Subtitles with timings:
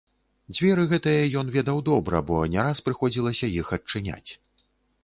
[0.53, 4.31] Дзверы гэтыя ён ведаў добра, бо не раз прыходзілася іх адчыняць.